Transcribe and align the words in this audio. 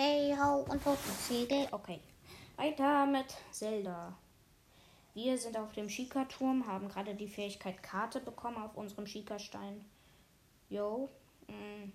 Hey, 0.00 0.32
hau 0.38 0.60
und 0.60 0.80
Segel. 1.26 1.66
Okay. 1.72 1.98
Weiter 2.54 3.04
mit 3.04 3.34
Zelda. 3.50 4.16
Wir 5.12 5.36
sind 5.36 5.56
auf 5.56 5.72
dem 5.72 5.88
Shika-Turm, 5.88 6.68
haben 6.68 6.88
gerade 6.88 7.16
die 7.16 7.26
Fähigkeit 7.26 7.82
Karte 7.82 8.20
bekommen 8.20 8.58
auf 8.58 8.76
unserem 8.76 9.08
Shika-Stein. 9.08 9.84
Yo. 10.70 11.08
Mm. 11.48 11.90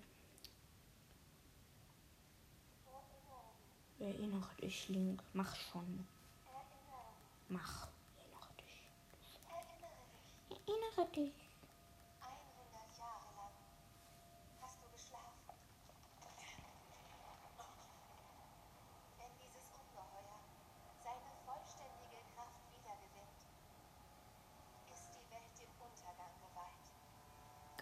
Erinnere 3.98 4.54
dich, 4.60 4.86
Link. 4.90 5.22
Mach 5.32 5.56
schon. 5.56 6.06
Mach. 7.48 7.88
Erinnere 8.18 8.52
dich. 8.58 8.82
Erinnere 10.50 11.10
dich. 11.10 11.43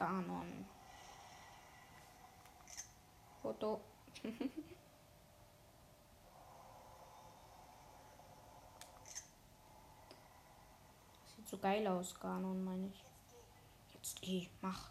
Ganon. 0.03 0.67
Foto. 3.41 3.81
Sieht 11.37 11.49
so 11.49 11.57
geil 11.57 11.87
aus, 11.87 12.19
Ganon, 12.19 12.65
meine 12.65 12.89
ich. 12.89 13.05
Jetzt 13.95 14.21
geh, 14.21 14.49
mach. 14.61 14.91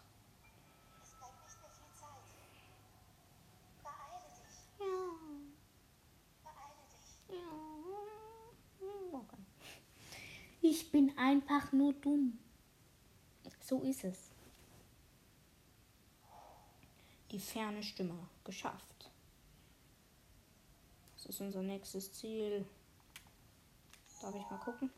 Ich 10.62 10.90
bin 10.90 11.12
einfach 11.18 11.70
nur 11.72 11.92
dumm. 11.92 12.38
So 13.60 13.82
ist 13.82 14.04
es 14.04 14.32
die 17.32 17.40
ferne 17.40 17.82
Stimme 17.82 18.14
geschafft. 18.44 19.10
Das 21.16 21.26
ist 21.26 21.40
unser 21.40 21.62
nächstes 21.62 22.12
Ziel. 22.12 22.64
Darf 24.20 24.34
ich 24.34 24.50
mal 24.50 24.58
gucken? 24.58 24.90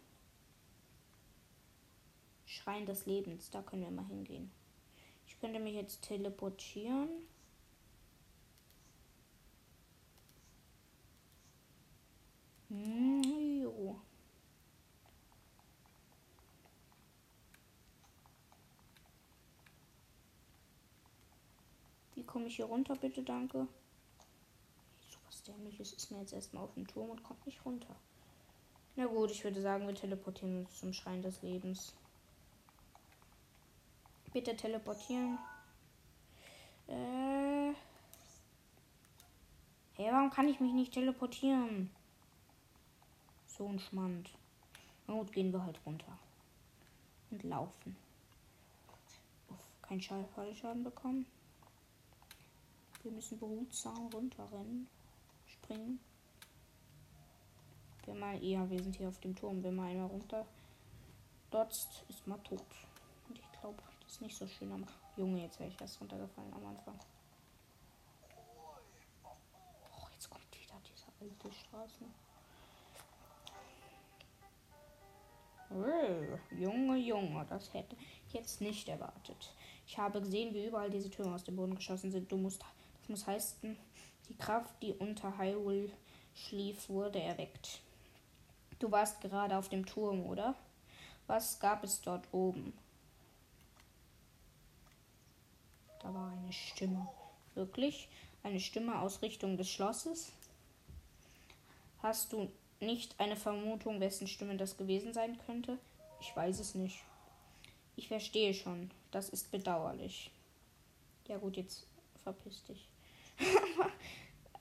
Schrein 2.47 2.87
des 2.87 3.07
Lebens, 3.07 3.51
da 3.51 3.63
können 3.63 3.83
wir 3.83 3.91
mal 3.91 4.07
hingehen. 4.07 4.51
Ich 5.27 5.39
könnte 5.39 5.61
mich 5.61 5.75
jetzt 5.75 6.03
teleportieren. 6.03 7.09
Hm, 12.69 13.63
jo. 13.63 14.01
Wie 22.15 22.24
komme 22.35 22.49
ich 22.49 22.57
hier 22.57 22.65
runter, 22.65 22.97
bitte, 22.97 23.23
danke? 23.23 23.69
So 25.09 25.19
was 25.29 25.45
dämliches 25.45 25.93
ist 25.93 26.11
mir 26.11 26.19
jetzt 26.19 26.33
erstmal 26.33 26.65
auf 26.65 26.75
dem 26.75 26.85
Turm 26.85 27.11
und 27.11 27.23
kommt 27.23 27.47
nicht 27.47 27.65
runter. 27.65 27.95
Na 28.97 29.07
gut, 29.07 29.31
ich 29.31 29.45
würde 29.45 29.63
sagen, 29.63 29.87
wir 29.87 29.95
teleportieren 29.95 30.59
uns 30.59 30.81
zum 30.81 30.93
Schrein 30.93 31.23
des 31.23 31.43
Lebens. 31.43 31.95
Bitte 34.33 34.57
teleportieren. 34.57 35.39
Äh. 36.89 37.73
Hey, 39.93 40.11
warum 40.11 40.31
kann 40.31 40.49
ich 40.49 40.59
mich 40.59 40.73
nicht 40.73 40.93
teleportieren? 40.93 41.89
So 43.47 43.69
ein 43.69 43.79
Schmand. 43.79 44.29
Na 45.07 45.15
gut, 45.15 45.31
gehen 45.31 45.53
wir 45.53 45.65
halt 45.65 45.79
runter. 45.87 46.19
Und 47.31 47.45
laufen. 47.45 47.97
Uff, 49.51 49.65
kein 49.83 50.01
Schallfallschaden 50.01 50.83
bekommen. 50.83 51.27
Wir 53.05 53.13
müssen 53.13 53.39
behutsam 53.39 54.07
runterrennen. 54.15 54.89
Springen. 55.47 56.01
Wenn 58.07 58.19
mal, 58.19 58.43
ja, 58.43 58.69
wir 58.69 58.83
sind 58.83 58.97
hier 58.97 59.09
auf 59.09 59.21
dem 59.21 59.37
Turm. 59.37 59.63
Wenn 59.63 59.77
man 59.77 59.89
einmal 59.89 60.07
runter 60.07 60.47
dotzt, 61.51 62.05
ist 62.09 62.27
man 62.27 62.43
tot. 62.45 62.65
Und 63.29 63.39
ich 63.39 63.53
glaube, 63.61 63.83
das 64.01 64.13
ist 64.13 64.23
nicht 64.23 64.37
so 64.37 64.47
schön 64.47 64.73
am. 64.73 64.87
Junge, 65.17 65.43
jetzt 65.43 65.61
wäre 65.61 65.69
ich 65.69 65.79
erst 65.79 66.01
runtergefallen 66.01 66.53
am 66.55 66.65
Anfang. 66.65 66.99
Oh, 69.23 70.07
jetzt 70.15 70.31
kommt 70.31 70.47
wieder 70.59 70.81
diese 70.91 71.07
alte 71.21 71.53
Straße. 71.53 72.05
Oh, 75.71 76.55
Junge, 76.55 76.97
Junge, 76.97 77.45
das 77.51 77.73
hätte 77.75 77.97
ich 78.27 78.33
jetzt 78.33 78.63
nicht 78.63 78.89
erwartet. 78.89 79.55
Ich 79.87 79.99
habe 79.99 80.23
gesehen, 80.23 80.55
wie 80.55 80.67
überall 80.67 80.91
diese 80.91 81.11
Türme 81.11 81.35
aus 81.35 81.45
dem 81.45 81.57
Boden 81.57 81.75
geschossen 81.75 82.11
sind. 82.11 82.33
Du 82.33 82.39
musst 82.39 82.65
muss 83.09 83.27
heißen, 83.27 83.77
die 84.29 84.37
Kraft, 84.37 84.75
die 84.83 84.93
unter 84.93 85.39
Hyrule 85.39 85.91
schlief, 86.35 86.89
wurde 86.89 87.21
erweckt. 87.21 87.81
Du 88.79 88.91
warst 88.91 89.21
gerade 89.21 89.57
auf 89.57 89.69
dem 89.69 89.87
Turm, 89.87 90.27
oder? 90.27 90.55
Was 91.27 91.59
gab 91.61 91.85
es 91.85 92.01
dort 92.01 92.27
oben? 92.33 92.73
Da 96.01 96.13
war 96.13 96.33
eine 96.33 96.53
Stimme. 96.53 97.09
Wirklich? 97.55 98.09
Eine 98.43 98.61
Stimme 98.61 98.99
aus 99.01 99.23
Richtung 99.23 99.57
des 99.57 99.71
Schlosses? 99.71 100.33
Hast 102.03 102.33
du 102.33 102.51
nicht 102.81 103.19
eine 103.19 103.37
Vermutung, 103.37 104.01
wessen 104.01 104.27
Stimme 104.27 104.57
das 104.57 104.77
gewesen 104.77 105.15
sein 105.15 105.39
könnte? 105.47 105.79
Ich 106.21 106.37
weiß 106.37 106.61
es 106.61 106.75
nicht. 106.75 107.03
Ich 107.97 108.09
verstehe 108.09 108.53
schon. 108.53 108.91
Das 109.11 109.31
ist 109.31 109.51
bedauerlich. 109.51 110.31
Ja 111.29 111.39
gut, 111.39 111.57
jetzt 111.57 111.87
verpiss 112.23 112.63
dich. 112.65 112.87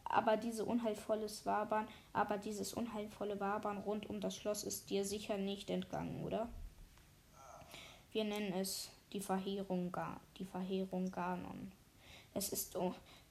aber 0.06 0.38
diese 0.38 0.66
unheilvolles 0.66 1.45
Wabern, 1.45 1.88
aber 2.13 2.38
dieses 2.38 2.73
unheilvolle 2.73 3.39
Wabern 3.39 3.79
rund 3.79 4.09
um 4.09 4.22
das 4.22 4.35
Schloss 4.35 4.63
ist 4.63 4.89
dir 4.89 5.06
sicher 5.06 5.38
nicht 5.38 5.69
entgangen, 5.69 6.23
oder? 6.23 6.50
Wir 8.11 8.23
nennen 8.23 8.53
es 8.53 8.91
die 9.11 9.22
Verheerung, 9.22 9.91
Ga 9.91 10.19
die 10.38 10.45
Verheerung 10.45 11.11
Ganon. 11.11 11.72
Es 12.34 12.50
ist, 12.50 12.78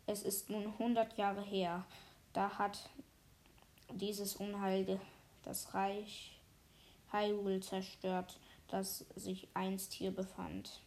es 0.06 0.22
ist 0.22 0.50
nun 0.50 0.78
hundert 0.78 1.16
Jahre 1.16 1.42
her. 1.42 1.84
Da 2.32 2.58
hat 2.58 2.90
dieses 3.92 4.36
Unheil 4.36 5.00
das 5.42 5.74
Reich 5.74 6.38
Hyrule 7.12 7.60
zerstört, 7.60 8.38
das 8.68 9.04
sich 9.16 9.48
einst 9.54 9.92
hier 9.92 10.12
befand. 10.12 10.80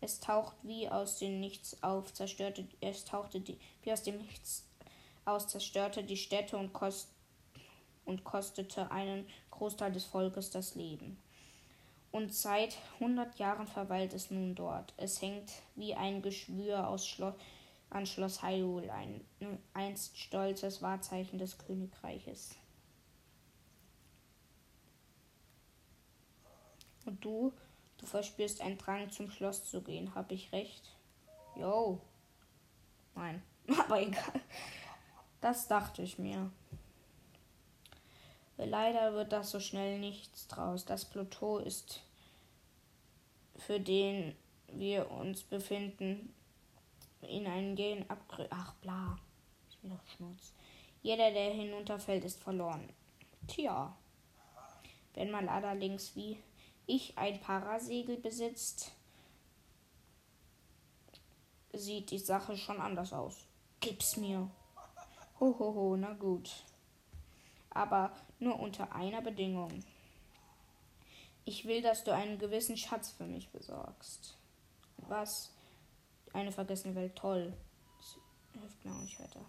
Es 0.00 0.20
taucht 0.20 0.56
wie 0.62 0.88
aus 0.88 1.18
dem 1.18 1.40
Nichts 1.40 1.82
auf, 1.82 2.12
zerstörte, 2.12 2.66
es 2.80 3.04
tauchte 3.04 3.40
die, 3.40 3.58
wie 3.82 3.92
aus 3.92 4.02
dem 4.02 4.18
Nichts 4.18 4.66
aus, 5.24 5.48
zerstörte 5.48 6.04
die 6.04 6.16
Städte 6.16 6.56
und, 6.56 6.72
kost, 6.72 7.08
und 8.04 8.24
kostete 8.24 8.90
einen 8.90 9.26
Großteil 9.50 9.92
des 9.92 10.04
Volkes 10.04 10.50
das 10.50 10.74
Leben. 10.74 11.18
Und 12.12 12.34
seit 12.34 12.78
hundert 13.00 13.38
Jahren 13.38 13.66
verweilt 13.66 14.14
es 14.14 14.30
nun 14.30 14.54
dort. 14.54 14.94
Es 14.96 15.20
hängt 15.20 15.50
wie 15.74 15.94
ein 15.94 16.22
Geschwür 16.22 16.88
aus 16.88 17.06
Schloss, 17.06 17.34
an 17.90 18.06
Schloss 18.06 18.42
Hyrule, 18.42 18.92
ein 18.92 19.20
einst 19.74 20.18
stolzes 20.18 20.82
Wahrzeichen 20.82 21.38
des 21.38 21.58
Königreiches. 21.58 22.56
Und 27.04 27.24
du 27.24 27.52
Du 27.98 28.06
verspürst 28.06 28.60
einen 28.60 28.78
Drang 28.78 29.10
zum 29.10 29.30
Schloss 29.30 29.68
zu 29.68 29.82
gehen. 29.82 30.14
Hab 30.14 30.30
ich 30.30 30.52
recht? 30.52 30.90
Jo. 31.56 32.00
Nein. 33.14 33.42
Aber 33.78 34.00
egal. 34.00 34.40
Das 35.40 35.68
dachte 35.68 36.02
ich 36.02 36.18
mir. 36.18 36.50
Leider 38.58 39.12
wird 39.14 39.32
das 39.32 39.50
so 39.50 39.60
schnell 39.60 39.98
nichts 39.98 40.46
draus. 40.48 40.84
Das 40.84 41.04
Plateau 41.04 41.58
ist, 41.58 42.02
für 43.56 43.80
den 43.80 44.34
wir 44.68 45.10
uns 45.10 45.42
befinden, 45.42 46.34
in 47.20 47.46
einen 47.46 47.76
Gehen 47.76 48.08
abgrü... 48.08 48.46
Ach, 48.50 48.74
bla. 48.74 49.18
Ist 49.68 49.82
mir 49.82 49.90
doch 49.90 50.06
Schnurz. 50.16 50.52
Jeder, 51.02 51.30
der 51.30 51.52
hinunterfällt, 51.52 52.24
ist 52.24 52.42
verloren. 52.42 52.88
Tja. 53.46 53.94
Wenn 55.14 55.30
man 55.30 55.48
allerdings 55.48 56.14
wie 56.16 56.38
ich 56.86 57.18
ein 57.18 57.40
Parasegel 57.40 58.16
besitzt, 58.16 58.92
sieht 61.72 62.10
die 62.10 62.18
Sache 62.18 62.56
schon 62.56 62.80
anders 62.80 63.12
aus. 63.12 63.46
Gib's 63.80 64.16
mir. 64.16 64.50
Hohoho, 65.38 65.58
ho, 65.58 65.74
ho, 65.74 65.96
na 65.96 66.14
gut. 66.14 66.50
Aber 67.70 68.12
nur 68.38 68.58
unter 68.58 68.94
einer 68.94 69.20
Bedingung. 69.20 69.84
Ich 71.44 71.66
will, 71.66 71.82
dass 71.82 72.04
du 72.04 72.12
einen 72.12 72.38
gewissen 72.38 72.76
Schatz 72.76 73.10
für 73.10 73.26
mich 73.26 73.50
besorgst. 73.50 74.36
Was? 74.96 75.52
Eine 76.32 76.52
vergessene 76.52 76.94
Welt, 76.94 77.14
toll. 77.16 77.52
Das 77.98 78.16
hilft 78.60 78.84
mir 78.84 78.92
auch 78.92 79.02
nicht 79.02 79.20
weiter. 79.20 79.44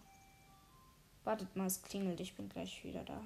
Wartet 1.24 1.56
mal, 1.56 1.68
es 1.68 1.81
klingelt. 1.81 2.19
Ich 2.19 2.36
bin 2.36 2.50
gleich 2.50 2.83
wieder 2.83 3.04
da. 3.04 3.22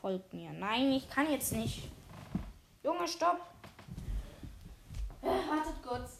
Folgt 0.00 0.32
mir. 0.34 0.52
Nein, 0.52 0.92
ich 0.92 1.08
kann 1.08 1.30
jetzt 1.30 1.52
nicht. 1.52 1.90
Junge, 2.84 3.08
stopp. 3.08 3.40
Äh, 5.22 5.26
wartet 5.26 5.82
kurz. 5.82 6.18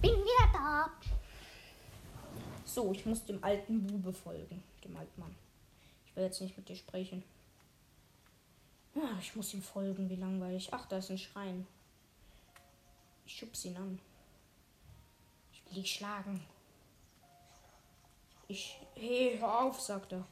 Bin 0.00 0.12
wieder 0.12 0.52
da. 0.52 0.90
So, 2.64 2.92
ich 2.92 3.04
muss 3.04 3.24
dem 3.24 3.42
alten 3.42 3.84
Bube 3.84 4.12
folgen. 4.12 4.62
Dem 4.84 4.96
alten 4.96 5.20
Mann. 5.20 5.34
Ich 6.06 6.14
will 6.14 6.22
jetzt 6.22 6.40
nicht 6.40 6.56
mit 6.56 6.68
dir 6.68 6.76
sprechen. 6.76 7.24
Ja, 8.94 9.18
ich 9.20 9.34
muss 9.34 9.52
ihm 9.54 9.62
folgen. 9.62 10.08
Wie 10.08 10.16
langweilig. 10.16 10.68
Ach, 10.72 10.86
da 10.86 10.98
ist 10.98 11.10
ein 11.10 11.18
Schrein. 11.18 11.66
Ich 13.26 13.36
schubs 13.36 13.64
ihn 13.64 13.76
an. 13.76 14.00
Ich 15.52 15.64
will 15.66 15.74
dich 15.74 15.94
schlagen. 15.94 16.44
Ich. 18.46 18.80
Hey, 18.94 19.36
hör 19.38 19.62
auf, 19.62 19.80
sagt 19.80 20.12
er. 20.12 20.24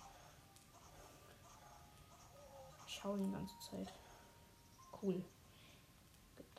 Ich 2.87 2.95
schau 2.95 3.17
ihn 3.17 3.25
die 3.25 3.33
ganze 3.33 3.59
Zeit. 3.59 3.93
Cool. 5.01 5.25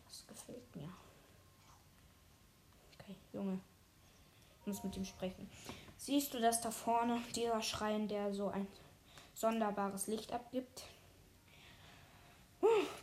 Das 0.06 0.28
gefällt 0.28 0.76
mir. 0.76 0.90
Okay, 3.00 3.16
Junge. 3.32 3.60
Ich 4.60 4.68
muss 4.68 4.84
mit 4.84 4.98
ihm 4.98 5.06
sprechen. 5.06 5.50
Siehst 5.98 6.34
du 6.34 6.42
das 6.42 6.60
da 6.60 6.72
vorne? 6.72 7.22
Dieser 7.36 7.62
Schrein, 7.62 8.10
der 8.10 8.34
so 8.34 8.50
ein 8.50 8.68
sonderbares 9.36 10.08
Licht 10.08 10.34
abgibt? 10.34 10.84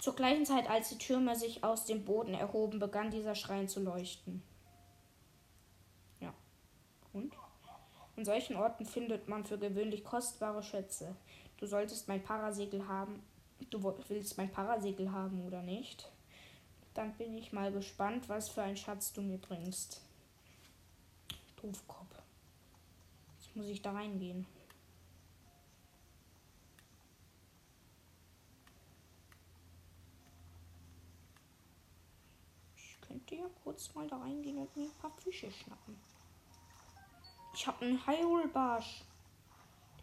Zur 0.00 0.16
gleichen 0.16 0.46
Zeit, 0.46 0.68
als 0.68 0.88
die 0.88 0.98
Türme 0.98 1.36
sich 1.36 1.62
aus 1.62 1.84
dem 1.84 2.04
Boden 2.04 2.34
erhoben, 2.34 2.78
begann 2.78 3.10
dieser 3.10 3.34
Schrein 3.34 3.68
zu 3.68 3.80
leuchten. 3.80 4.42
Ja. 6.20 6.34
Und? 7.12 7.34
An 8.16 8.24
solchen 8.24 8.56
Orten 8.56 8.86
findet 8.86 9.28
man 9.28 9.44
für 9.44 9.58
gewöhnlich 9.58 10.02
kostbare 10.02 10.62
Schätze. 10.62 11.14
Du 11.58 11.66
solltest 11.66 12.08
mein 12.08 12.22
Parasegel 12.22 12.88
haben. 12.88 13.22
Du 13.68 13.82
willst 14.08 14.38
mein 14.38 14.50
Parasegel 14.50 15.12
haben 15.12 15.46
oder 15.46 15.62
nicht? 15.62 16.10
Dann 16.94 17.12
bin 17.14 17.34
ich 17.34 17.52
mal 17.52 17.70
gespannt, 17.70 18.28
was 18.28 18.48
für 18.48 18.62
ein 18.62 18.76
Schatz 18.76 19.12
du 19.12 19.20
mir 19.20 19.38
bringst. 19.38 20.00
Doofkopf. 21.60 22.22
Jetzt 23.38 23.54
muss 23.54 23.68
ich 23.68 23.82
da 23.82 23.92
reingehen. 23.92 24.46
Ich 32.76 33.00
könnte 33.02 33.26
ja 33.40 33.50
kurz 33.64 33.94
mal 33.94 34.06
da 34.06 34.18
reingehen 34.18 34.58
und 34.58 34.76
mir 34.76 34.84
ein 34.84 34.98
paar 35.00 35.10
Fische 35.10 35.50
schnappen. 35.50 35.98
Ich 37.54 37.66
habe 37.66 37.84
einen 37.84 38.06
Hyrule-Barsch. 38.06 39.04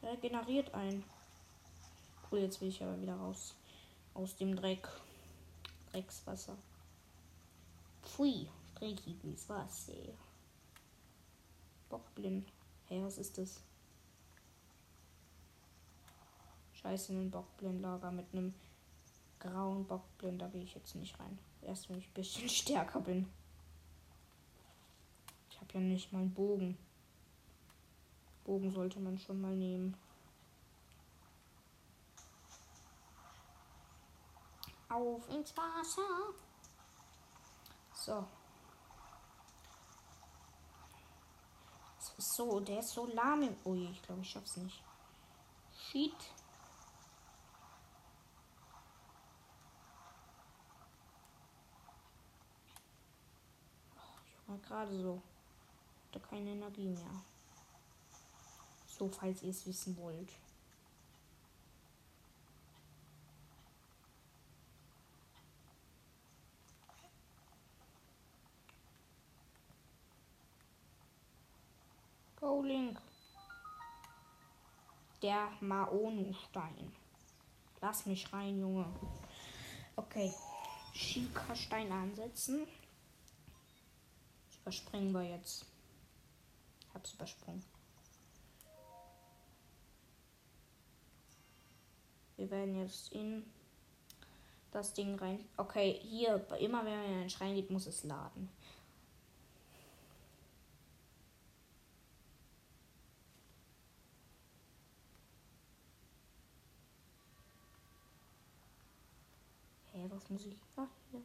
Der 0.02 0.18
generiert 0.18 0.74
einen. 0.74 1.04
Cool, 2.30 2.40
jetzt 2.40 2.62
will 2.62 2.70
ich 2.70 2.84
aber 2.84 3.00
wieder 3.02 3.16
raus. 3.16 3.56
Aus 4.14 4.36
dem 4.36 4.56
Dreck. 4.56 4.88
Dreckswasser. 5.92 6.58
Pfui, 8.04 8.50
dreckiges 8.76 9.48
Wasser. 9.50 9.94
Bockblind. 11.90 12.48
Hä, 12.88 13.02
was 13.04 13.18
ist 13.18 13.38
das? 13.38 13.62
Scheiße, 16.74 17.14
ein 17.14 17.32
Bockblindlager 17.32 18.12
mit 18.12 18.28
einem 18.34 18.54
grauen 19.40 19.86
Bockblind. 19.86 20.42
Da 20.42 20.48
gehe 20.48 20.64
ich 20.64 20.76
jetzt 20.76 20.96
nicht 20.96 21.20
rein. 21.20 21.40
Erst 21.62 21.90
wenn 21.90 21.98
ich 22.00 22.08
ein 22.08 22.14
bisschen 22.14 22.50
stärker 22.62 23.00
bin. 23.02 23.32
Ich 25.50 25.60
habe 25.60 25.74
ja 25.74 25.80
nicht 25.80 26.12
mal 26.14 26.20
einen 26.20 26.34
Bogen. 26.34 26.78
Bogen 28.44 28.72
sollte 28.72 29.00
man 29.00 29.18
schon 29.18 29.42
mal 29.42 29.56
nehmen. 29.56 29.98
Auf 34.90 35.30
ins 35.30 35.56
Wasser. 35.58 36.34
So. 37.94 38.26
Das 41.98 42.14
ist 42.18 42.36
so, 42.36 42.60
der 42.62 42.80
ist 42.80 42.92
so 42.92 43.06
lahm 43.08 43.44
im. 43.44 43.56
Ui, 43.66 43.90
ich 43.92 44.02
glaube, 44.02 44.22
ich 44.22 44.30
schaff's 44.30 44.56
nicht. 44.58 44.82
Shit. 45.78 46.16
Ach, 53.98 54.22
Junge, 54.48 54.57
gerade 54.68 55.00
so. 55.02 55.22
Hatte 56.08 56.20
keine 56.20 56.52
Energie 56.52 56.88
mehr. 56.88 57.24
So, 58.88 59.08
falls 59.08 59.44
ihr 59.44 59.52
es 59.52 59.66
wissen 59.66 59.96
wollt. 59.98 60.32
Go 72.40 72.62
Link. 72.62 73.00
Der 75.22 75.50
Maonu-Stein. 75.60 76.92
Lass 77.82 78.06
mich 78.06 78.32
rein, 78.32 78.60
Junge. 78.60 78.86
Okay. 79.96 80.34
Schika-Stein 80.94 81.92
ansetzen. 81.92 82.68
Überspringen 84.68 85.14
wir 85.14 85.24
jetzt. 85.24 85.66
Hab's 86.94 87.14
übersprungen. 87.14 87.64
Wir 92.36 92.52
werden 92.52 92.76
jetzt 92.76 93.14
in 93.14 93.46
das 94.72 94.94
Ding 94.94 95.18
rein. 95.20 95.48
Okay, 95.56 95.98
hier, 96.02 96.46
immer 96.60 96.84
wenn 96.84 96.98
man 96.98 97.06
in 97.06 97.18
einen 97.20 97.30
Schrein 97.30 97.56
geht, 97.56 97.72
muss 97.72 97.88
es 97.88 98.04
laden. 98.04 98.50
Hä, 109.94 110.06
was 110.10 110.30
muss 110.30 110.46
ich. 110.46 110.58
Hier 111.12 111.22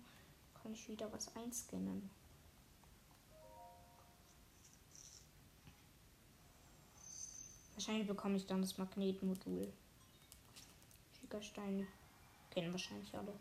kann 0.62 0.72
ich 0.72 0.88
wieder 0.88 1.12
was 1.12 1.34
einscannen. 1.34 2.21
Wahrscheinlich 7.82 8.06
bekomme 8.06 8.36
ich 8.36 8.46
dann 8.46 8.60
das 8.60 8.78
Magnetmodul. 8.78 9.72
Schickersteine 11.18 11.84
kennen 12.52 12.70
wahrscheinlich 12.70 13.12
alle. 13.12 13.32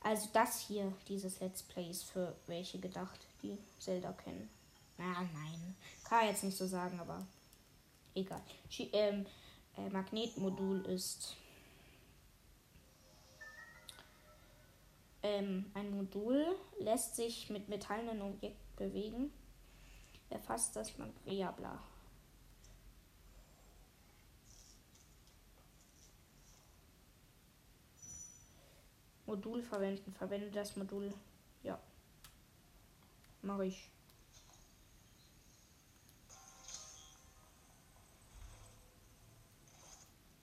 Also 0.00 0.28
das 0.32 0.58
hier, 0.58 0.92
dieses 1.06 1.38
Let's 1.38 1.62
Play 1.62 1.88
ist 1.88 2.02
für 2.02 2.34
welche 2.48 2.80
gedacht, 2.80 3.20
die 3.44 3.56
Zelda 3.78 4.10
kennen. 4.10 4.50
Na, 4.98 5.22
nein. 5.32 5.76
Kann 6.02 6.26
jetzt 6.26 6.42
nicht 6.42 6.56
so 6.56 6.66
sagen, 6.66 6.98
aber 6.98 7.24
egal. 8.16 8.42
Schi 8.68 8.90
ähm, 8.92 9.24
äh, 9.76 9.88
Magnetmodul 9.88 10.84
ist 10.86 11.36
ähm, 15.22 15.70
ein 15.74 15.96
Modul, 15.96 16.56
lässt 16.80 17.14
sich 17.14 17.50
mit 17.50 17.68
metallenen 17.68 18.20
Objekten 18.20 18.74
bewegen, 18.74 19.32
erfasst 20.28 20.74
das 20.74 20.98
man. 20.98 21.12
Ja, 21.24 21.52
bla. 21.52 21.80
Modul 29.26 29.62
verwenden. 29.62 30.12
Verwende 30.12 30.50
das 30.50 30.76
Modul. 30.76 31.12
Ja. 31.62 31.78
Mache 33.42 33.66
ich. 33.66 33.90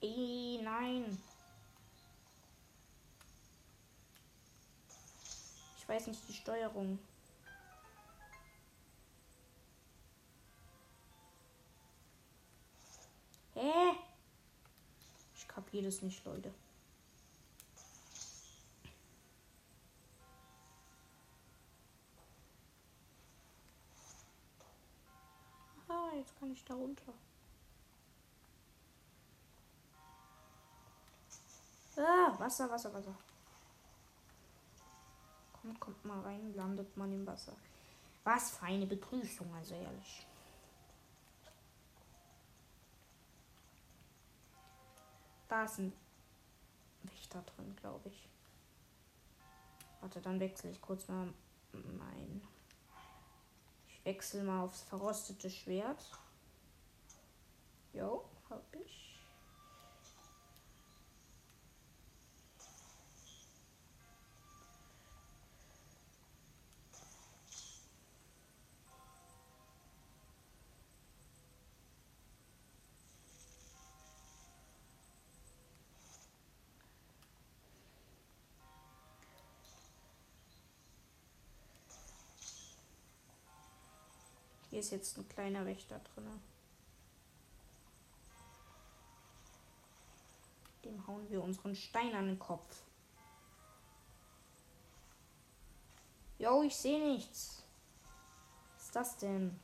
Ey, 0.01 0.59
nein. 0.63 1.21
Ich 5.77 5.88
weiß 5.88 6.07
nicht 6.07 6.27
die 6.27 6.33
Steuerung. 6.33 6.97
Hä? 13.53 13.91
Ich 15.35 15.47
kapiere 15.47 15.85
das 15.85 16.01
nicht, 16.01 16.25
Leute. 16.25 16.51
Hi. 26.51 26.58
jetzt 26.58 26.65
kann 26.65 26.65
ich 26.65 26.65
da 26.65 26.74
runter. 26.74 27.13
Ah, 31.98 32.39
Wasser, 32.39 32.70
Wasser, 32.70 32.93
Wasser. 32.93 33.15
Kommt, 35.53 35.79
kommt 35.79 36.05
mal 36.05 36.20
rein, 36.22 36.53
landet 36.55 36.96
man 36.98 37.12
im 37.12 37.25
Wasser. 37.27 37.55
Was 38.24 38.51
für 38.51 38.65
eine 38.65 38.86
Begrüßung, 38.86 39.53
also 39.53 39.75
ehrlich. 39.75 40.25
Da 45.48 45.65
ist 45.65 45.79
ein 45.79 45.93
Wächter 47.03 47.41
drin, 47.41 47.75
glaube 47.75 48.10
ich. 48.10 48.29
Warte, 50.00 50.22
dann 50.22 50.39
wechsle 50.39 50.70
ich 50.72 50.81
kurz 50.81 51.08
mal 51.08 51.34
mein. 51.74 52.41
Ich 53.88 54.05
wechsle 54.05 54.43
mal 54.43 54.63
aufs 54.63 54.81
verrostete 54.84 55.50
Schwert. 55.50 56.03
Jo, 57.93 58.24
hab 58.50 58.63
ich. 58.75 59.12
Hier 84.69 84.79
ist 84.79 84.91
jetzt 84.91 85.17
ein 85.17 85.27
kleiner 85.27 85.65
Wächter 85.65 86.00
drin. 86.00 86.24
Hauen 91.12 91.30
wir 91.30 91.44
unseren 91.44 91.75
Stein 91.75 92.15
an 92.15 92.27
den 92.27 92.39
Kopf. 92.39 92.84
Jo, 96.39 96.63
ich 96.63 96.75
sehe 96.75 97.00
nichts. 97.00 97.63
Was 98.74 98.86
ist 98.86 98.96
das 98.96 99.18
denn? 99.18 99.60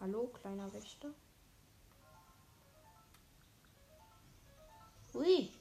Hallo, 0.00 0.28
kleiner 0.28 0.72
Wächter? 0.72 1.12
Ui. 5.14 5.52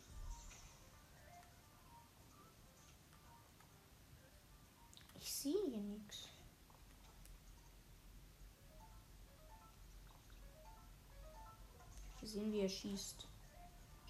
Ich 5.20 5.34
sehe 5.34 5.66
hier 5.68 5.82
nichts. 5.82 6.30
Sehen, 12.24 12.54
wie 12.54 12.62
er 12.62 12.70
schießt. 12.70 13.31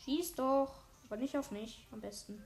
Schieß 0.04 0.36
doch. 0.36 0.82
Aber 1.06 1.18
nicht 1.18 1.38
auf 1.38 1.52
mich, 1.52 1.86
am 1.92 2.00
besten. 2.00 2.42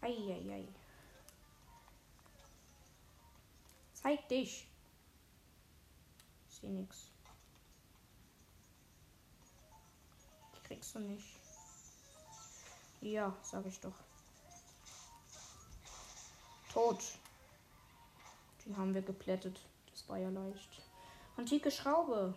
Eieiei. 0.00 0.66
Zeig 3.94 4.28
dich. 4.28 4.66
Ich 6.48 6.56
sehe 6.56 6.70
nichts. 6.70 7.10
Die 10.54 10.60
kriegst 10.66 10.94
du 10.94 10.98
nicht. 10.98 11.36
Ja, 13.00 13.36
sag 13.42 13.64
ich 13.66 13.78
doch. 13.80 13.94
Tot. 16.72 17.02
Die 18.64 18.76
haben 18.76 18.94
wir 18.94 19.02
geplättet. 19.02 19.60
Das 19.90 20.08
war 20.08 20.18
ja 20.18 20.28
leicht. 20.28 20.82
Antike 21.36 21.70
Schraube. 21.70 22.34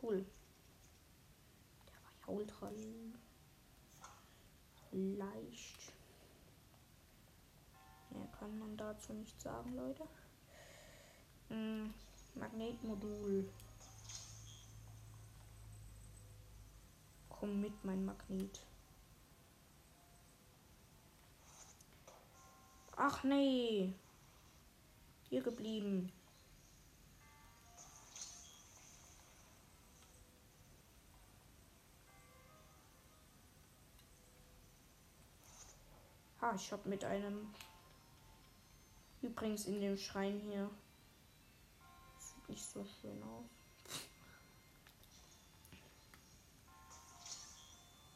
Cool. 0.00 0.24
Der 1.86 1.94
war 2.04 2.12
ja 2.20 2.28
ultra 2.28 2.70
leicht. 4.92 5.92
Mehr 8.10 8.28
kann 8.38 8.58
man 8.58 8.76
dazu 8.76 9.12
nicht 9.12 9.40
sagen, 9.40 9.74
Leute. 9.74 10.06
Hm, 11.48 11.92
Magnetmodul. 12.34 13.48
Komm 17.28 17.60
mit, 17.60 17.84
mein 17.84 18.04
Magnet. 18.04 18.60
Ach 22.96 23.22
nee. 23.22 23.94
Hier 25.28 25.42
geblieben. 25.42 26.12
Ah, 36.40 36.54
ich 36.54 36.70
habe 36.70 36.88
mit 36.88 37.04
einem. 37.04 37.52
Übrigens 39.22 39.66
in 39.66 39.80
dem 39.80 39.96
Schrein 39.96 40.38
hier. 40.38 40.70
Sieht 42.18 42.48
nicht 42.48 42.64
so 42.64 42.84
schön 42.84 43.20
aus. 43.24 43.44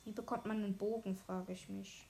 Wie 0.04 0.12
bekommt 0.12 0.46
man 0.46 0.62
einen 0.62 0.76
Bogen, 0.76 1.16
frage 1.16 1.52
ich 1.52 1.68
mich. 1.68 2.06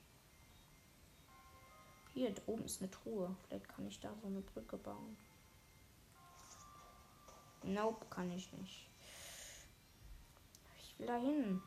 Hier 2.12 2.34
oben 2.46 2.64
ist 2.64 2.82
eine 2.82 2.90
Truhe. 2.90 3.34
Vielleicht 3.46 3.68
kann 3.70 3.86
ich 3.86 3.98
da 3.98 4.14
so 4.20 4.26
eine 4.26 4.42
Brücke 4.42 4.76
bauen. 4.76 5.16
Nope, 7.62 8.04
kann 8.10 8.30
ich 8.30 8.52
nicht. 8.52 8.90
Ich 10.78 10.98
will 10.98 11.06
da 11.06 11.16
hin. 11.16 11.62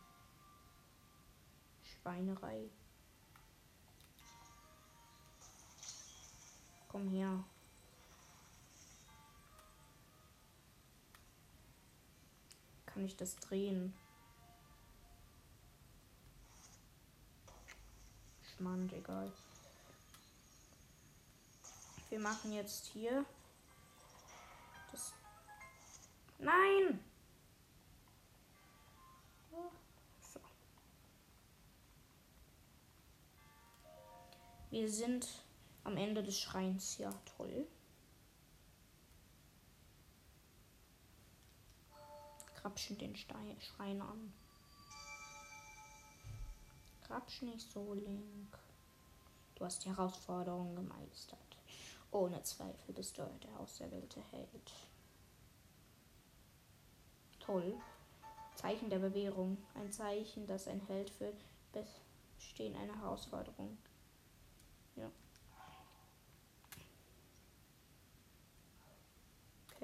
Schweinerei. 1.83 2.69
Komm 6.95 7.09
her. 7.09 7.43
Kann 12.85 13.03
ich 13.03 13.17
das 13.17 13.35
drehen? 13.35 13.93
Schmand, 18.55 18.93
egal. 18.93 19.29
Wir 22.09 22.19
machen 22.21 22.53
jetzt 22.53 22.85
hier 22.85 23.25
das. 24.93 25.13
Nein! 26.39 27.03
So. 30.21 30.39
Wir 34.69 34.89
sind 34.89 35.44
am 35.85 35.95
Ende 35.97 36.21
des 36.21 36.39
Schreins. 36.39 36.97
Ja, 36.97 37.13
toll. 37.37 37.65
Krapschen 42.55 42.97
den 42.97 43.15
Stein, 43.15 43.55
Schrein 43.61 44.01
an. 44.01 44.33
Krapsch 47.03 47.43
nicht 47.43 47.71
so, 47.71 47.93
Link. 47.93 48.57
Du 49.53 49.63
hast 49.63 49.85
die 49.85 49.89
Herausforderung 49.89 50.75
gemeistert. 50.75 51.39
Ohne 52.11 52.41
Zweifel 52.43 52.93
bist 52.93 53.17
du 53.17 53.23
der 53.43 53.59
auserwählte 53.59 54.21
Held. 54.31 54.73
Toll. 57.39 57.79
Zeichen 58.55 58.89
der 58.89 58.99
Bewährung. 58.99 59.57
Ein 59.75 59.91
Zeichen, 59.91 60.47
dass 60.47 60.67
ein 60.67 60.81
Held 60.87 61.09
für 61.11 61.31
Bestehen 61.71 62.75
einer 62.75 62.99
Herausforderung. 62.99 63.77
Ja. 64.95 65.11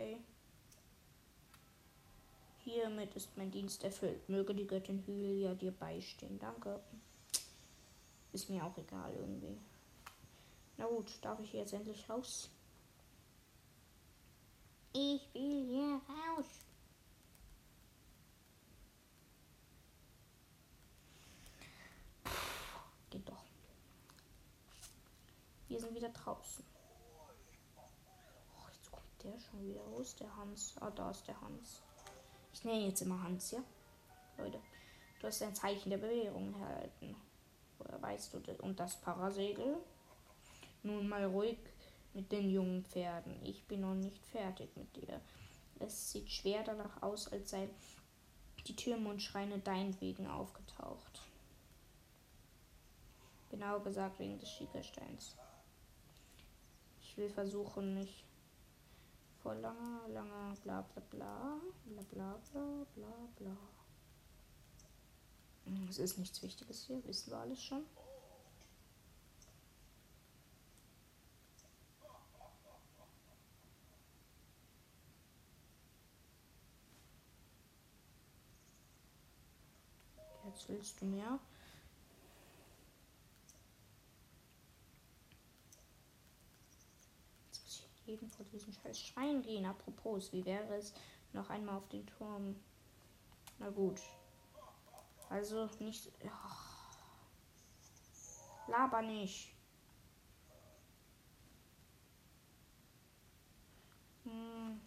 Okay. 0.01 0.17
Hiermit 2.63 3.15
ist 3.15 3.37
mein 3.37 3.51
Dienst 3.51 3.83
erfüllt. 3.83 4.27
Möge 4.27 4.55
die 4.55 4.65
Göttin 4.65 5.03
Hylia 5.05 5.53
dir 5.53 5.71
beistehen. 5.71 6.39
Danke. 6.39 6.79
Ist 8.33 8.49
mir 8.49 8.65
auch 8.65 8.77
egal 8.77 9.13
irgendwie. 9.13 9.57
Na 10.77 10.85
gut, 10.85 11.11
darf 11.21 11.39
ich 11.39 11.53
jetzt 11.53 11.73
endlich 11.73 12.09
raus? 12.09 12.49
Ich 14.93 15.21
will 15.33 15.65
hier 15.67 16.01
raus. 16.07 16.45
geht 23.09 23.27
doch. 23.27 23.43
Wir 25.67 25.79
sind 25.79 25.93
wieder 25.93 26.09
draußen. 26.09 26.63
Der 29.23 29.39
schon 29.39 29.63
wieder. 29.63 29.81
Wo 29.91 29.99
ist 29.99 30.19
der 30.19 30.35
Hans? 30.35 30.75
Ah, 30.79 30.89
da 30.89 31.11
ist 31.11 31.27
der 31.27 31.39
Hans. 31.41 31.81
Ich 32.53 32.63
nenne 32.63 32.87
jetzt 32.87 33.01
immer 33.01 33.21
Hans, 33.21 33.51
ja? 33.51 33.63
Leute, 34.37 34.59
du 35.19 35.27
hast 35.27 35.41
ein 35.43 35.53
Zeichen 35.53 35.89
der 35.89 35.97
Bewährung 35.97 36.53
erhalten. 36.53 37.15
Woher 37.77 38.01
weißt 38.01 38.33
du 38.33 38.39
das? 38.39 38.59
Und 38.59 38.79
das 38.79 38.99
Parasegel? 38.99 39.77
Nun 40.83 41.07
mal 41.07 41.25
ruhig 41.25 41.59
mit 42.13 42.31
den 42.31 42.49
jungen 42.49 42.83
Pferden. 42.85 43.39
Ich 43.45 43.63
bin 43.65 43.81
noch 43.81 43.93
nicht 43.93 44.25
fertig 44.27 44.75
mit 44.75 44.95
dir. 44.95 45.21
Es 45.79 46.11
sieht 46.11 46.29
schwer 46.29 46.63
danach 46.63 47.01
aus, 47.01 47.31
als 47.31 47.51
seien 47.51 47.69
die 48.67 48.75
Türme 48.75 49.09
und 49.09 49.21
Schreine 49.21 49.59
deinetwegen 49.59 50.27
aufgetaucht. 50.27 51.21
Genau 53.49 53.79
gesagt 53.81 54.19
wegen 54.19 54.39
des 54.39 54.49
Schiekersteins. 54.49 55.35
Ich 57.01 57.17
will 57.17 57.29
versuchen, 57.29 57.95
nicht 57.95 58.23
vor 59.41 59.55
langer, 59.55 60.07
langer 60.07 60.55
bla 60.63 60.81
bla 60.81 61.01
bla 61.09 61.59
bla 61.85 62.03
bla 62.03 62.37
bla 62.53 62.85
bla 62.95 63.27
bla. 63.37 63.57
Es 65.89 65.99
ist 65.99 66.17
nichts 66.17 66.41
Wichtiges 66.43 66.85
hier, 66.85 67.03
wissen 67.05 67.31
wir 67.31 67.37
alles 67.37 67.63
schon. 67.63 67.85
Jetzt 80.45 80.69
willst 80.69 81.01
du 81.01 81.05
mehr. 81.05 81.39
Jetzt 87.51 87.63
muss 87.63 87.79
ich 87.79 88.07
jeden 88.07 88.29
vor 88.43 88.51
diesen 88.51 88.73
scheiß 88.73 88.99
Schrein 88.99 89.41
gehen. 89.41 89.65
Apropos, 89.65 90.31
wie 90.33 90.45
wäre 90.45 90.75
es 90.75 90.93
noch 91.33 91.49
einmal 91.49 91.77
auf 91.77 91.87
den 91.89 92.05
Turm? 92.05 92.55
Na 93.59 93.69
gut. 93.69 94.01
Also 95.29 95.69
nicht. 95.79 96.11
Ach. 96.29 96.71
Laber 98.67 99.01
nicht. 99.01 99.53
Hm. 104.23 104.81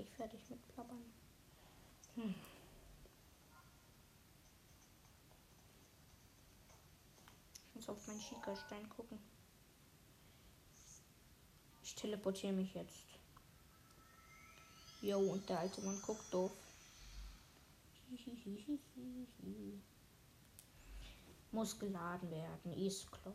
endlich 0.00 0.16
fertig 0.16 0.48
mit 0.48 0.66
Blabbern. 0.74 1.04
Hm. 2.14 2.34
Ich 7.68 7.74
muss 7.74 7.79
auf 7.90 8.06
meinen 8.06 8.20
Schiekerstein 8.20 8.88
gucken. 8.88 9.18
Ich 11.82 11.94
teleportiere 11.94 12.52
mich 12.52 12.72
jetzt. 12.74 13.04
Jo, 15.02 15.18
und 15.18 15.48
der 15.48 15.60
alte 15.60 15.80
Mann 15.82 16.00
guckt 16.02 16.32
doof. 16.32 16.52
Muss 21.52 21.78
geladen 21.78 22.30
werden, 22.30 22.72
ist 22.74 23.10
klar. 23.10 23.34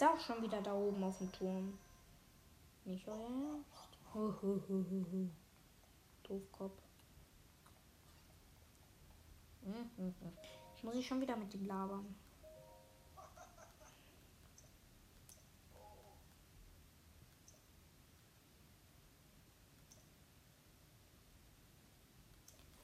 ist 0.00 0.08
auch 0.08 0.20
schon 0.20 0.42
wieder 0.42 0.62
da 0.62 0.72
oben 0.72 1.04
auf 1.04 1.18
dem 1.18 1.30
Turm. 1.32 1.78
Nicht 2.86 3.06
euer 3.06 3.28
Ernst? 3.28 3.98
Doofkopf. 6.30 6.80
Ich 10.76 10.84
muss 10.84 10.94
ich 10.94 11.06
schon 11.06 11.20
wieder 11.20 11.36
mit 11.36 11.52
dem 11.52 11.66
labern. 11.66 12.14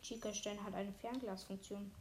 Chica-Stein 0.02 0.62
hat 0.62 0.74
eine 0.74 0.92
Fernglasfunktion. 0.92 1.92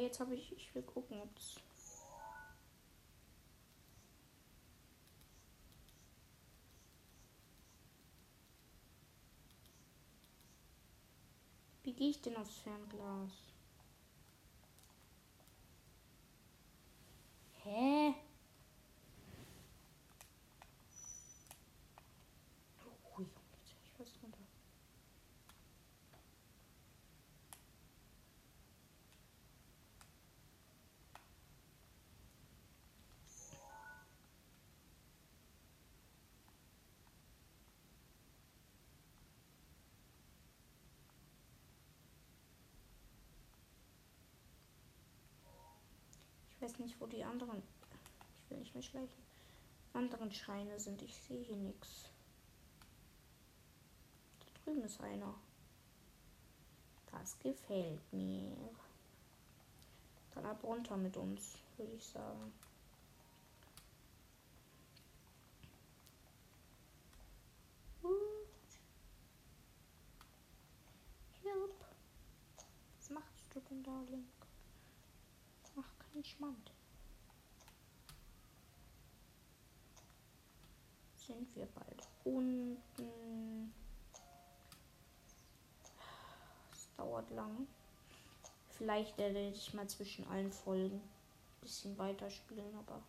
Jetzt 0.00 0.20
habe 0.20 0.34
ich. 0.34 0.52
Ich 0.56 0.74
will 0.74 0.82
gucken, 0.82 1.20
ob 1.20 1.36
es. 1.36 1.56
Wie 11.82 11.92
gehe 11.92 12.10
ich 12.10 12.20
denn 12.20 12.36
aufs 12.36 12.58
Fernglas? 12.58 13.32
Hä? 17.64 18.14
Ich 46.59 46.59
weiß 46.70 46.78
nicht, 46.78 47.00
wo 47.00 47.06
die 47.06 47.24
anderen. 47.24 47.62
Ich 48.44 48.50
will 48.50 48.58
nicht 48.58 48.74
mehr 48.74 48.82
schleichen. 48.82 49.22
Anderen 49.92 50.30
Schreine 50.30 50.78
sind. 50.78 51.02
Ich 51.02 51.14
sehe 51.16 51.42
hier 51.42 51.56
nichts. 51.56 52.08
Da 54.40 54.46
drüben 54.64 54.82
ist 54.84 55.00
einer. 55.00 55.34
Das 57.10 57.38
gefällt 57.40 58.12
mir. 58.12 58.56
Dann 60.34 60.46
ab 60.46 60.62
runter 60.62 60.96
mit 60.96 61.16
uns, 61.16 61.58
würde 61.76 61.92
ich 61.92 62.06
sagen. 62.06 62.52
Was 72.98 73.10
machst 73.10 73.44
du 73.52 73.60
denn 73.60 73.82
da, 73.82 74.04
Schmand. 76.22 76.70
Sind 81.16 81.54
wir 81.56 81.66
bald 81.66 82.08
unten? 82.24 83.72
Es 86.72 86.94
dauert 86.96 87.30
lang. 87.30 87.66
Vielleicht 88.68 89.16
werde 89.18 89.48
ich 89.48 89.74
mal 89.74 89.88
zwischen 89.88 90.26
allen 90.28 90.52
Folgen 90.52 90.96
ein 90.96 91.60
bisschen 91.60 91.96
weiterspielen, 91.98 92.74
aber. 92.76 93.02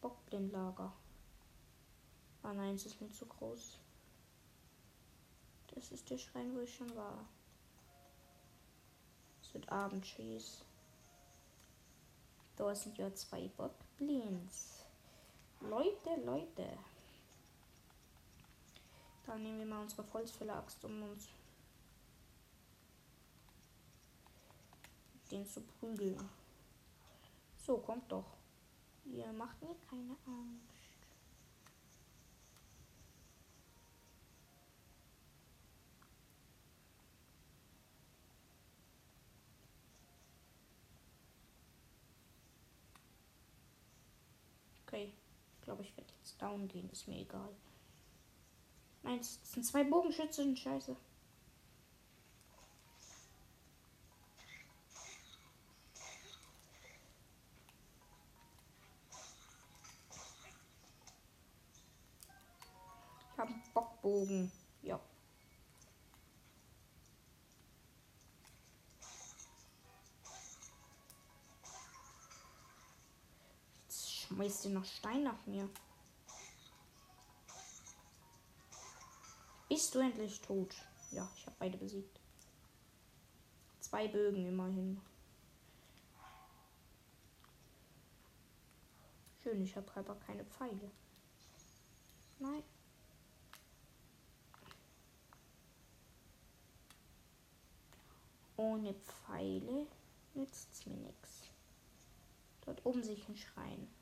Bockblindlager. 0.00 0.92
Ah 2.42 2.54
nein, 2.54 2.74
es 2.74 2.86
ist 2.86 3.00
mir 3.00 3.10
zu 3.10 3.26
groß. 3.26 3.78
Das 5.74 5.92
ist 5.92 6.08
der 6.10 6.18
Schrein, 6.18 6.54
wo 6.54 6.60
ich 6.60 6.74
schon 6.74 6.94
war. 6.96 7.28
Es 9.48 9.54
wird 9.54 9.72
Abendschieß. 9.72 10.62
Da 12.56 12.74
sind 12.74 12.98
ja 12.98 13.14
zwei 13.14 13.48
Bockblins. 13.56 14.84
Leute, 15.60 16.20
Leute. 16.22 16.76
Dann 19.24 19.42
nehmen 19.42 19.60
wir 19.60 19.64
mal 19.64 19.80
unsere 19.80 20.04
Holzfäller-Axt, 20.12 20.84
um 20.84 21.02
uns 21.02 21.28
den 25.30 25.46
zu 25.46 25.62
prügeln. 25.62 26.28
So, 27.56 27.78
kommt 27.78 28.12
doch. 28.12 28.36
Ihr 29.06 29.32
macht 29.32 29.62
mir 29.62 29.74
keine 29.88 30.14
Angst. 30.26 30.67
glaube, 45.68 45.82
ich 45.82 45.94
werde 45.98 46.10
jetzt 46.18 46.40
down 46.40 46.66
gehen. 46.66 46.88
Ist 46.90 47.06
mir 47.08 47.18
egal. 47.20 47.54
Nein, 49.02 49.18
es 49.18 49.38
sind 49.42 49.64
zwei 49.64 49.84
Bogenschützen. 49.84 50.56
Scheiße. 50.56 50.96
Ich 63.32 63.38
habe 63.38 63.52
Bockbogen. 63.74 64.50
Schmeißt 74.48 74.64
ihr 74.64 74.70
noch 74.70 74.84
Stein 74.86 75.24
nach 75.24 75.44
mir. 75.44 75.68
Bist 79.68 79.94
du 79.94 79.98
endlich 79.98 80.40
tot? 80.40 80.74
Ja, 81.10 81.28
ich 81.36 81.44
habe 81.44 81.56
beide 81.58 81.76
besiegt. 81.76 82.18
Zwei 83.80 84.08
Bögen 84.08 84.46
immerhin. 84.46 85.02
Schön, 89.42 89.62
ich 89.62 89.76
habe 89.76 89.86
aber 89.96 90.14
keine 90.14 90.46
Pfeile. 90.46 90.90
Nein. 92.38 92.62
Ohne 98.56 98.94
Pfeile 98.94 99.86
nützt 100.32 100.72
es 100.72 100.86
mir 100.86 100.96
nichts. 100.96 101.42
Dort 102.64 102.86
oben 102.86 103.02
sich 103.02 103.28
ein 103.28 103.36
Schrein. 103.36 103.97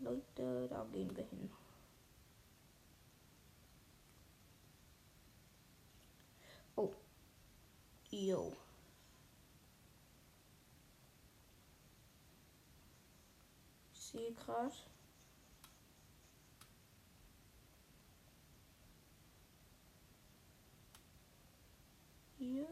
Leute, 0.00 0.66
da 0.68 0.84
gehen 0.92 1.14
wir 1.14 1.24
hin. 1.24 1.50
Oh. 6.74 6.94
Yo. 8.10 8.56
Ich 13.92 14.00
sehe 14.00 14.32
gerade. 14.32 14.72
Hier. 22.38 22.66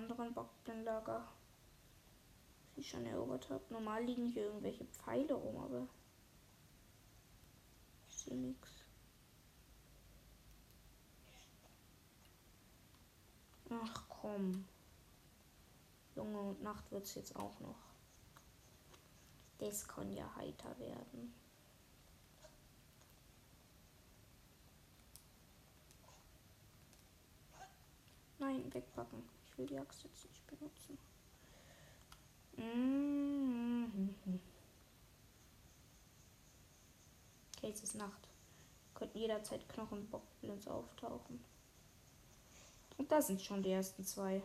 Anderen 0.00 0.32
Bockblendlager. 0.32 1.26
Die 2.74 2.80
ich 2.80 2.88
schon 2.88 3.04
erobert 3.06 3.50
habe. 3.50 3.62
Normal 3.70 4.04
liegen 4.04 4.26
hier 4.26 4.44
irgendwelche 4.44 4.84
Pfeile 4.86 5.34
rum, 5.34 5.56
aber 5.58 5.86
ich 8.08 8.16
sehe 8.16 8.36
nichts. 8.36 8.68
Ach 13.70 14.04
komm. 14.08 14.64
Junge 16.16 16.40
und 16.40 16.62
Nacht 16.62 16.90
wird 16.90 17.04
es 17.04 17.14
jetzt 17.14 17.36
auch 17.36 17.58
noch. 17.60 17.78
Das 19.58 19.86
kann 19.86 20.12
ja 20.12 20.34
heiter 20.36 20.78
werden. 20.78 21.34
Nein, 28.38 28.72
wegpacken. 28.72 29.39
Will 29.60 29.66
die 29.66 29.78
Axt 29.78 30.02
jetzt 30.04 30.24
nicht 30.24 30.46
benutzen. 30.46 30.98
Mhm. 32.56 34.40
Okay, 37.54 37.70
es 37.70 37.82
ist 37.82 37.94
Nacht. 37.94 38.28
Könnten 38.94 39.18
jederzeit 39.18 39.68
Knochenbockblins 39.68 40.66
auftauchen. 40.66 41.44
Und 42.96 43.12
da 43.12 43.20
sind 43.20 43.42
schon 43.42 43.62
die 43.62 43.72
ersten 43.72 44.02
zwei. 44.02 44.42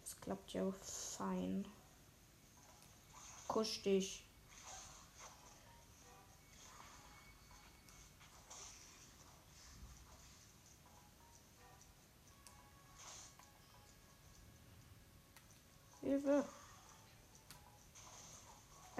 Das 0.00 0.20
klappt 0.22 0.52
ja 0.54 0.72
fein. 0.82 1.64
Kusch 3.46 3.82
dich. 3.84 4.24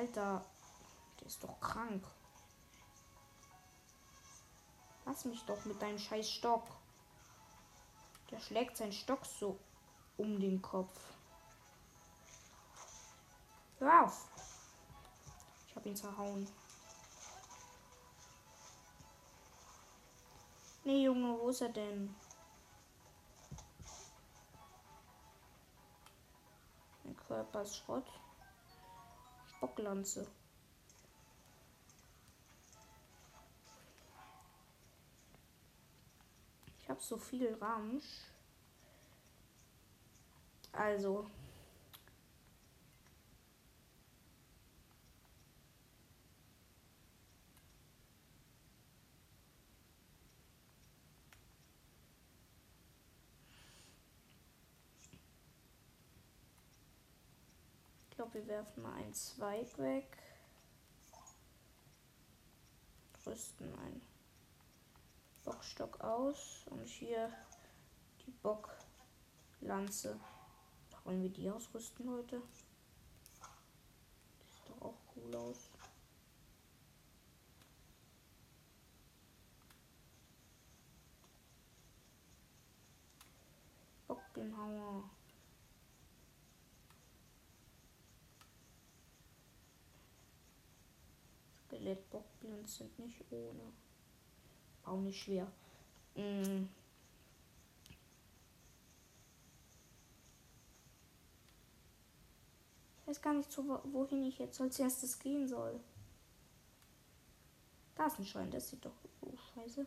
Alter, 0.09 0.43
der 1.21 1.27
ist 1.27 1.45
doch 1.45 1.61
krank. 1.61 2.03
Lass 5.05 5.27
mich 5.27 5.45
doch 5.45 5.63
mit 5.67 5.83
deinem 5.83 5.99
scheiß 5.99 6.31
Stock. 6.31 6.67
Der 8.31 8.41
schlägt 8.41 8.79
seinen 8.79 8.93
Stock 8.93 9.27
so 9.27 9.59
um 10.17 10.41
den 10.41 10.63
Kopf. 10.63 10.99
Hör 13.79 14.05
auf. 14.05 14.29
Ich 15.67 15.77
hab 15.77 15.85
ihn 15.85 15.97
zerhauen. 15.97 16.51
Nee, 20.85 21.05
Junge, 21.05 21.39
wo 21.39 21.51
ist 21.51 21.61
er 21.61 21.69
denn? 21.69 22.15
Mein 27.05 27.17
Körper 27.17 27.61
ist 27.61 27.77
Schrott. 27.77 28.07
Bocklanze. 29.61 30.27
Ich 36.81 36.89
habe 36.89 37.01
so 37.03 37.19
viel 37.19 37.55
Ramsch. 37.55 38.33
Also. 40.73 41.31
Wir 58.39 58.47
werfen 58.47 58.85
mal 58.85 58.95
einen 58.95 59.13
Zweig 59.15 59.77
weg. 59.79 60.17
Rüsten 63.27 63.75
ein. 63.81 64.01
Bockstock 65.45 66.01
aus 66.01 66.65
und 66.71 66.87
hier 66.87 67.33
die 68.25 68.31
Bocklanze. 68.31 70.21
Wollen 71.03 71.21
wir 71.23 71.31
die 71.31 71.51
ausrüsten, 71.51 72.07
Leute. 72.07 72.41
Das 74.39 74.55
sieht 74.55 74.69
doch 74.69 74.83
auch 74.83 74.99
cool 75.17 75.35
aus. 75.35 75.71
Bockbinhauer. 84.07 85.11
Skelettbockblins 92.59 92.77
sind 92.77 92.99
nicht 92.99 93.25
ohne 93.31 93.73
auch 94.85 95.01
nicht 95.01 95.23
schwer. 95.23 95.47
Mm. 96.15 96.67
Ich 103.01 103.07
weiß 103.07 103.23
gar 103.23 103.35
nicht, 103.35 103.57
wohin 103.57 104.23
ich 104.25 104.39
jetzt 104.39 104.61
als 104.61 104.79
erstes 104.79 105.19
gehen 105.19 105.49
soll. 105.49 105.81
Da 107.95 108.07
ist 108.07 108.19
ein 108.19 108.27
Schrein, 108.27 108.51
das 108.51 108.69
sieht 108.69 108.85
doch. 108.85 108.93
Oh, 109.23 109.33
scheiße. 109.55 109.87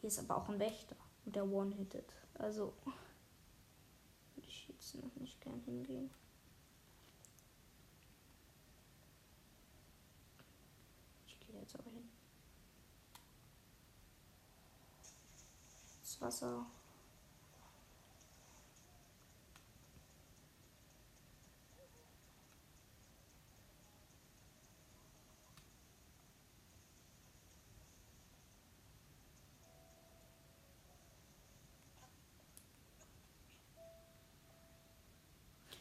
Hier 0.00 0.08
ist 0.08 0.18
aber 0.18 0.36
auch 0.36 0.48
ein 0.48 0.58
Wächter. 0.58 0.96
Und 1.24 1.36
der 1.36 1.46
one-hitted. 1.46 2.14
Also. 2.34 2.72
Würde 4.34 4.48
ich 4.48 4.68
jetzt 4.68 4.94
noch 4.96 5.14
nicht 5.16 5.40
gern 5.40 5.60
hingehen. 5.60 6.10
Ich 11.26 11.38
gehe 11.40 11.60
jetzt 11.60 11.78
aber 11.78 11.90
hin. 11.90 12.08
Wasser. 16.22 16.64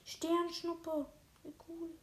Sternschnuppe. 0.03 1.05
Wie 1.43 1.53
cool. 1.67 2.00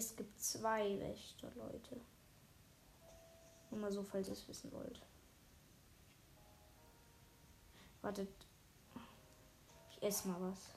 Es 0.00 0.16
gibt 0.16 0.40
zwei 0.40 0.98
Wächter, 0.98 1.52
Leute. 1.56 2.00
Nur 3.70 3.80
mal 3.80 3.92
so, 3.92 4.02
falls 4.02 4.28
ihr 4.28 4.32
es 4.32 4.48
wissen 4.48 4.72
wollt. 4.72 5.02
Wartet. 8.00 8.30
Ich 9.90 10.02
esse 10.02 10.28
mal 10.28 10.40
was. 10.40 10.70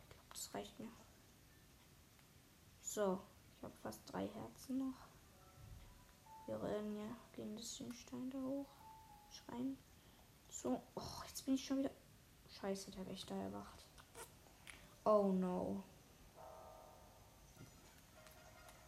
Ich 0.00 0.08
glaube, 0.08 0.28
das 0.30 0.52
reicht 0.52 0.80
mir. 0.80 0.90
So, 2.82 3.20
ich 3.56 3.62
habe 3.62 3.76
fast 3.84 4.00
drei 4.06 4.26
Herzen 4.26 4.78
noch. 4.78 5.06
Wir 6.46 6.60
rennen 6.60 6.96
ja 6.96 7.16
gegen 7.36 7.54
das 7.54 7.76
Stein 7.76 8.30
da 8.30 8.38
hoch. 8.38 8.66
Schreien. 9.30 9.78
So, 10.60 10.82
oh, 10.96 11.22
jetzt 11.28 11.44
bin 11.44 11.54
ich 11.54 11.64
schon 11.64 11.78
wieder. 11.78 11.90
Scheiße, 12.60 12.90
der 12.90 13.06
Wächter 13.06 13.36
erwacht. 13.36 13.84
Oh 15.04 15.30
no. 15.32 15.84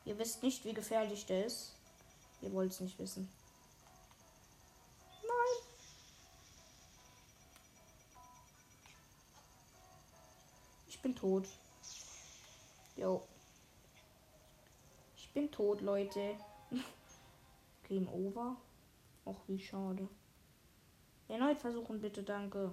Ihr 0.04 0.18
wisst 0.18 0.42
nicht, 0.42 0.64
wie 0.64 0.74
gefährlich 0.74 1.26
der 1.26 1.46
ist. 1.46 1.76
Ihr 2.40 2.52
wollt 2.52 2.72
es 2.72 2.80
nicht 2.80 2.98
wissen. 2.98 3.30
Nein. 5.22 5.62
Ich 10.88 11.00
bin 11.00 11.14
tot. 11.14 11.46
Jo. 12.96 13.22
Ich 15.16 15.32
bin 15.32 15.48
tot, 15.52 15.82
Leute. 15.82 16.34
Game 17.88 18.08
over. 18.08 18.56
Och, 19.24 19.38
wie 19.46 19.60
schade. 19.60 20.08
Erneut 21.30 21.60
versuchen, 21.60 22.00
bitte, 22.00 22.24
danke. 22.24 22.72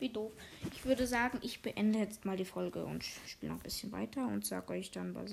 Wie 0.00 0.08
doof. 0.08 0.32
Ich 0.72 0.84
würde 0.84 1.06
sagen, 1.06 1.38
ich 1.42 1.62
beende 1.62 2.00
jetzt 2.00 2.24
mal 2.24 2.36
die 2.36 2.44
Folge 2.44 2.84
und 2.84 3.04
spiele 3.04 3.52
noch 3.52 3.60
ein 3.60 3.62
bisschen 3.62 3.92
weiter 3.92 4.26
und 4.26 4.44
sage 4.44 4.72
euch 4.72 4.90
dann, 4.90 5.14
was 5.14 5.26
ich 5.26 5.30